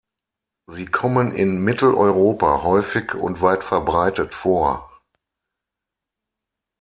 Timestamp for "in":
1.31-1.63